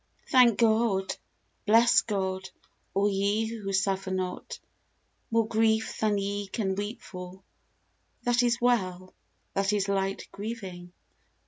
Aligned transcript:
HANK 0.31 0.57
God, 0.57 1.15
bless 1.67 2.01
God, 2.01 2.49
all 2.95 3.07
ye 3.07 3.45
who 3.45 3.71
suffer 3.71 4.09
not 4.09 4.49
± 4.49 4.59
More 5.29 5.47
grief 5.47 5.99
than 5.99 6.17
ye 6.17 6.47
can 6.47 6.73
weep 6.73 7.03
for. 7.03 7.43
That 8.23 8.41
is 8.41 8.59
well— 8.59 9.13
That 9.53 9.71
is 9.73 9.87
light 9.87 10.27
grieving 10.31 10.91